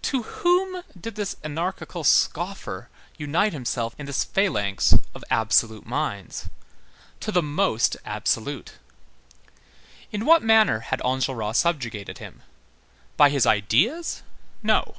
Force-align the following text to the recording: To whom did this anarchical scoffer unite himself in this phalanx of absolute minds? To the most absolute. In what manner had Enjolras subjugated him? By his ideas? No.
To 0.00 0.22
whom 0.22 0.82
did 0.98 1.14
this 1.14 1.36
anarchical 1.44 2.04
scoffer 2.04 2.88
unite 3.18 3.52
himself 3.52 3.94
in 3.98 4.06
this 4.06 4.24
phalanx 4.24 4.94
of 5.14 5.22
absolute 5.28 5.84
minds? 5.84 6.48
To 7.20 7.30
the 7.30 7.42
most 7.42 7.98
absolute. 8.06 8.78
In 10.10 10.24
what 10.24 10.42
manner 10.42 10.80
had 10.80 11.02
Enjolras 11.04 11.58
subjugated 11.58 12.16
him? 12.16 12.40
By 13.18 13.28
his 13.28 13.44
ideas? 13.44 14.22
No. 14.62 14.96